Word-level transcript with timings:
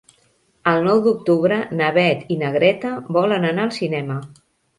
El 0.69 0.79
nou 0.87 1.01
d'octubre 1.07 1.59
na 1.81 1.89
Beth 1.99 2.33
i 2.37 2.39
na 2.41 2.49
Greta 2.57 2.95
volen 3.19 3.47
anar 3.53 3.69
al 3.69 3.77
cinema. 3.79 4.19